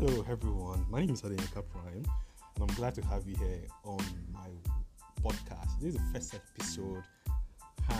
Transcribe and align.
Hello, 0.00 0.24
everyone. 0.30 0.86
My 0.88 1.00
name 1.00 1.10
is 1.10 1.20
Adenika 1.20 1.62
Prime, 1.68 2.06
and 2.54 2.62
I'm 2.62 2.74
glad 2.76 2.94
to 2.94 3.02
have 3.02 3.28
you 3.28 3.36
here 3.36 3.66
on 3.84 4.02
my 4.32 4.48
podcast. 5.22 5.78
This 5.78 5.94
is 5.94 6.00
the 6.00 6.00
first 6.14 6.34
episode, 6.34 7.02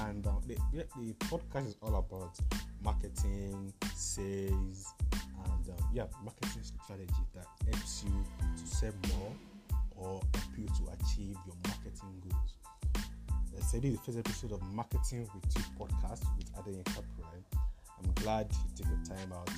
and 0.07 0.27
uh, 0.27 0.31
the, 0.47 0.57
the 0.97 1.13
podcast 1.27 1.67
is 1.67 1.77
all 1.83 1.97
about 1.97 2.39
marketing, 2.83 3.75
sales, 3.95 4.95
and 5.13 5.69
um, 5.69 5.85
yeah, 5.93 6.05
marketing 6.25 6.63
strategy 6.63 7.13
that 7.35 7.45
helps 7.71 8.03
you 8.03 8.25
to 8.57 8.67
sell 8.67 8.93
more 9.19 9.33
or 9.97 10.23
help 10.33 10.57
you 10.57 10.65
to 10.65 10.93
achieve 10.95 11.37
your 11.45 11.57
marketing 11.67 12.23
goals. 12.31 12.55
I 12.97 13.61
said 13.61 13.83
this 13.83 13.91
is 13.93 13.99
the 13.99 14.05
first 14.05 14.19
episode 14.21 14.53
of 14.53 14.63
Marketing 14.73 15.29
with 15.35 15.45
You 15.55 15.65
podcast 15.79 16.25
with 16.39 16.51
Adenika 16.55 17.05
Prime. 17.19 17.45
I'm 18.03 18.11
glad 18.15 18.51
you 18.51 18.85
take 18.85 19.05
the 19.05 19.15
time 19.15 19.35
out 19.35 19.51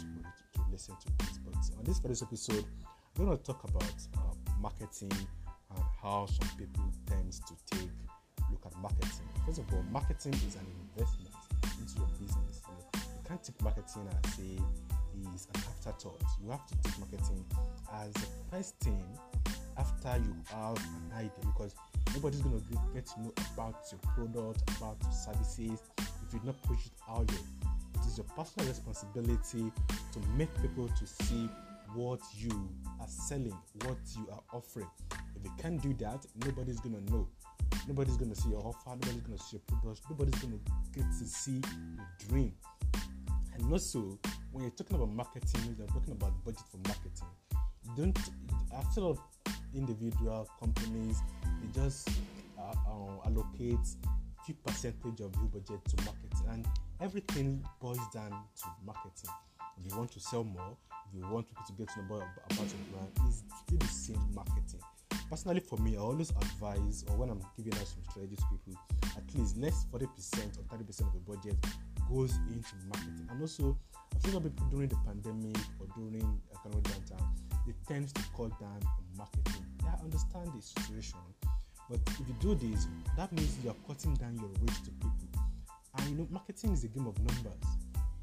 listen 0.73 0.97
to 0.97 1.09
this. 1.19 1.39
But 1.45 1.55
on 1.79 1.85
this 1.85 1.99
first 2.01 2.23
episode, 2.23 2.65
I'm 3.19 3.27
going 3.27 3.37
to 3.37 3.45
talk 3.45 3.62
about 3.65 3.95
uh, 4.17 4.35
marketing 4.59 5.12
and 5.12 5.85
how 6.03 6.27
some 6.27 6.48
people 6.57 6.85
tend 7.07 7.33
to 7.33 7.55
take 7.71 7.91
look 8.51 8.65
at 8.67 8.77
marketing. 8.81 9.29
First 9.47 9.59
of 9.59 9.73
all, 9.73 9.85
marketing 9.91 10.35
is 10.48 10.57
an 10.57 10.67
investment 10.97 11.35
into 11.79 11.98
your 11.98 12.09
business. 12.19 12.62
You, 12.95 13.29
can't 13.29 13.43
take 13.43 13.62
marketing 13.62 14.09
as 14.25 14.35
say 14.35 14.59
is 15.35 15.47
an 15.55 15.61
afterthought. 15.69 16.23
You 16.43 16.51
have 16.51 16.67
to 16.67 16.75
take 16.83 16.98
marketing 16.98 17.45
as 17.95 18.12
the 18.15 18.27
first 18.51 18.75
thing 18.81 19.05
after 19.77 20.17
you 20.19 20.34
have 20.51 20.77
an 20.77 21.12
idea 21.17 21.31
because 21.45 21.75
nobody's 22.15 22.41
going 22.41 22.61
to 22.61 22.79
get 22.95 23.07
to 23.07 23.20
know 23.20 23.33
about 23.55 23.77
your 23.91 24.01
product, 24.15 24.62
about 24.77 24.97
your 25.03 25.12
services 25.12 25.81
if 25.98 26.33
you 26.33 26.41
not 26.45 26.61
push 26.62 26.87
it 26.87 26.93
out 27.09 27.27
there 27.27 27.62
is 28.12 28.18
your 28.18 28.27
personal 28.36 28.68
responsibility 28.68 29.72
to 30.12 30.18
make 30.36 30.48
people 30.60 30.88
to 30.88 31.06
see 31.06 31.48
what 31.94 32.20
you 32.34 32.68
are 33.00 33.08
selling, 33.08 33.56
what 33.84 33.96
you 34.16 34.28
are 34.30 34.42
offering. 34.52 34.88
If 35.36 35.44
you 35.44 35.50
can't 35.58 35.80
do 35.80 35.94
that, 35.94 36.24
nobody's 36.44 36.80
gonna 36.80 37.00
know. 37.10 37.28
Nobody's 37.88 38.16
gonna 38.16 38.34
see 38.34 38.50
your 38.50 38.60
offer, 38.60 38.90
nobody's 38.90 39.22
gonna 39.22 39.38
see 39.38 39.56
your 39.56 39.78
product, 39.80 40.02
nobody's 40.10 40.40
gonna 40.40 40.58
get 40.94 41.05
to 41.18 41.27
see 41.27 41.60
your 41.96 42.06
dream. 42.28 42.52
And 43.55 43.72
also, 43.72 44.18
when 44.52 44.64
you're 44.64 44.72
talking 44.72 44.96
about 44.96 45.10
marketing, 45.10 45.77
you're 45.78 45.86
talking 45.88 46.12
about 46.12 46.33
budget 46.44 46.64
for 46.70 46.78
marketing. 46.88 47.28
Don't 47.96 48.18
after 48.74 49.02
of 49.02 49.18
individual 49.74 50.48
companies, 50.60 51.20
they 51.60 51.80
just 51.80 52.10
uh, 52.58 52.74
uh, 52.88 53.27
allocate 53.27 53.86
few 54.45 54.55
percentage 54.67 55.21
of 55.21 55.35
your 55.37 55.48
budget 55.53 55.85
to 55.85 56.05
marketing 56.05 56.47
and 56.51 56.67
everything 57.01 57.65
boils 57.81 57.98
down 58.12 58.31
to 58.31 58.67
marketing. 58.85 59.31
If 59.79 59.91
you 59.91 59.97
want 59.97 60.11
to 60.12 60.21
sell 60.21 60.45
more, 60.45 60.77
if 61.09 61.19
you 61.19 61.27
want 61.29 61.48
people 61.48 61.65
to 61.67 61.73
get 61.73 61.89
to 61.95 61.98
know 62.01 62.17
about, 62.17 62.29
about 62.51 62.59
your 62.59 62.83
brand, 62.91 63.11
it's 63.29 63.43
still 63.67 63.79
the 63.79 63.87
same 63.87 64.35
marketing. 64.35 64.81
Personally, 65.29 65.61
for 65.61 65.79
me, 65.79 65.97
I 65.97 66.01
always 66.01 66.31
advise, 66.31 67.05
or 67.09 67.17
when 67.17 67.31
I'm 67.31 67.41
giving 67.57 67.73
out 67.75 67.87
some 67.87 68.03
strategies 68.11 68.39
to 68.39 68.59
people, 68.67 68.81
at 69.17 69.35
least 69.35 69.57
less 69.57 69.87
40% 69.93 70.03
or 70.03 70.77
30% 70.77 71.01
of 71.01 71.13
the 71.13 71.20
budget 71.27 71.57
goes 72.11 72.37
into 72.51 72.75
marketing. 72.89 73.29
And 73.31 73.41
also, 73.41 73.79
I've 74.15 74.31
some 74.31 74.43
people 74.43 74.67
during 74.70 74.89
the 74.89 74.97
pandemic 75.07 75.57
or 75.81 75.87
during 75.97 76.41
economic 76.53 76.85
downturn, 76.85 77.25
they 77.67 77.73
tend 77.89 78.15
to 78.15 78.23
cut 78.37 78.59
down 78.61 78.81
on 78.85 79.05
marketing. 79.17 79.65
I 79.85 80.05
understand 80.05 80.51
the 80.55 80.63
situation, 80.63 81.19
but 81.93 82.01
if 82.21 82.27
you 82.27 82.35
do 82.41 82.55
this, 82.55 82.87
that 83.19 83.31
means 83.33 83.55
you 83.62 83.71
are 83.71 83.77
cutting 83.87 84.15
down 84.15 84.35
your 84.37 84.48
reach 84.62 84.83
to 84.85 84.91
people. 84.93 85.43
And 85.98 86.09
you 86.09 86.17
know, 86.17 86.27
marketing 86.31 86.73
is 86.73 86.85
a 86.85 86.89
game 86.89 87.07
of 87.07 87.19
numbers. 87.19 87.69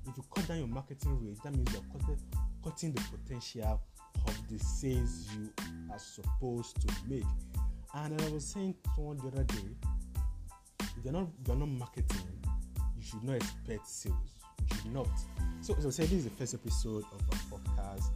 If 0.07 0.17
you 0.17 0.23
cut 0.35 0.47
down 0.47 0.57
your 0.57 0.67
marketing 0.67 1.23
rate, 1.23 1.37
that 1.43 1.53
means 1.53 1.71
you're 1.71 1.83
cutting, 1.93 2.17
cutting 2.63 2.93
the 2.93 3.01
potential 3.15 3.79
of 4.25 4.49
the 4.49 4.57
sales 4.57 5.27
you 5.37 5.51
are 5.91 5.99
supposed 5.99 6.81
to 6.81 6.87
make. 7.07 7.23
And 7.93 8.19
I 8.19 8.29
was 8.29 8.45
saying 8.45 8.73
to 8.83 8.89
someone 8.95 9.17
the 9.17 9.27
other 9.27 9.43
day, 9.43 9.75
if 10.79 11.03
you're 11.03 11.13
not 11.13 11.27
you're 11.45 11.55
not 11.55 11.69
marketing, 11.69 12.41
you 12.97 13.03
should 13.03 13.23
not 13.23 13.35
expect 13.35 13.87
sales. 13.87 14.15
You 14.61 14.77
should 14.77 14.93
not. 14.93 15.09
So 15.61 15.75
as 15.77 15.85
I 15.85 15.89
said, 15.91 16.05
this 16.05 16.19
is 16.19 16.23
the 16.23 16.31
first 16.31 16.55
episode 16.55 17.03
of 17.13 17.21
our 17.31 17.59
podcast. 17.59 18.09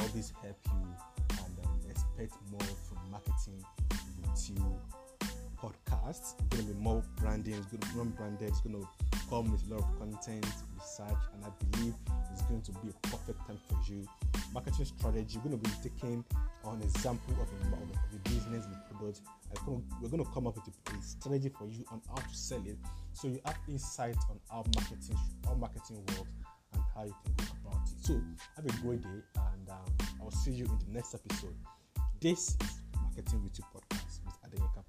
Hope 0.00 0.12
this 0.12 0.32
help 0.42 0.58
you 0.66 0.96
and 1.30 1.58
um, 1.64 1.80
expect 1.88 2.34
more 2.50 2.60
from 2.60 3.10
marketing 3.10 3.64
with 4.20 4.50
you 4.50 4.80
It's 6.08 6.34
going 6.50 6.66
to 6.66 6.72
be 6.72 6.80
more 6.80 7.02
branding. 7.16 7.54
It's 7.54 7.66
going 7.66 7.80
to 7.80 8.04
be 8.04 8.16
branded. 8.16 8.48
It's 8.48 8.60
going 8.60 8.80
to 8.80 8.88
come 9.28 9.50
with 9.50 9.68
a 9.68 9.74
lot 9.74 9.82
of 9.82 9.98
content, 9.98 10.46
research, 10.78 11.18
and 11.34 11.44
I 11.44 11.48
believe 11.70 11.94
it's 12.32 12.42
going 12.42 12.62
to 12.62 12.72
be 12.72 12.90
a 12.90 13.08
perfect 13.08 13.44
time 13.46 13.58
for 13.68 13.92
you. 13.92 14.06
Marketing 14.52 14.84
strategy. 14.84 15.38
We're 15.38 15.50
going 15.50 15.60
to 15.60 15.68
be 15.68 15.76
taking 15.82 16.24
an 16.64 16.82
example 16.82 17.34
of 17.34 17.48
a, 17.48 17.74
of 17.74 18.14
a 18.14 18.28
business 18.28 18.66
with 18.66 18.98
product. 18.98 19.20
We're 20.00 20.08
going 20.08 20.24
to 20.24 20.30
come 20.30 20.46
up 20.46 20.54
with 20.54 20.68
a, 20.68 21.02
strategy 21.02 21.48
for 21.48 21.66
you 21.66 21.84
on 21.90 22.00
how 22.08 22.16
to 22.16 22.34
sell 22.34 22.62
it, 22.64 22.76
so 23.12 23.28
you 23.28 23.40
have 23.44 23.56
insight 23.68 24.16
on 24.30 24.38
how 24.50 24.64
marketing 24.74 25.16
how 25.44 25.54
marketing 25.54 26.04
works 26.08 26.30
and 26.72 26.82
how 26.94 27.04
you 27.04 27.14
can 27.24 27.34
go 27.36 27.44
about 27.68 27.82
it. 27.88 28.06
So 28.06 28.20
have 28.56 28.64
a 28.64 28.82
great 28.82 29.02
day, 29.02 29.08
and 29.08 29.70
um, 29.70 30.06
I 30.20 30.24
will 30.24 30.30
see 30.30 30.52
you 30.52 30.66
in 30.66 30.78
the 30.86 30.92
next 30.92 31.14
episode. 31.14 31.54
This 32.20 32.56
is 32.60 32.80
Marketing 33.02 33.42
with 33.42 33.58
You 33.58 33.64
podcast 33.74 34.20
with 34.24 34.72
Prime. 34.74 34.85